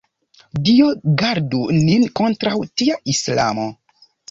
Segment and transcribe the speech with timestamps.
[0.69, 0.87] Dio
[1.23, 3.71] gardu nin kontraŭ tia islamo!